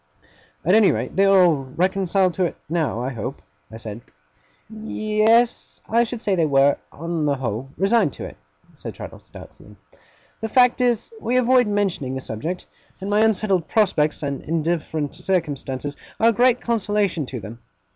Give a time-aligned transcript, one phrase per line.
[0.65, 3.39] 'At any rate, they are all reconciled to it now, I hope?'
[3.77, 4.73] said I.
[4.81, 8.37] 'Ye yes, I should say they were, on the whole, resigned to it,'
[8.73, 9.75] said Traddles, doubtfully.
[10.39, 12.65] 'The fact is, we avoid mentioning the subject;
[12.99, 17.59] and my unsettled prospects and indifferent circumstances are a great consolation to them.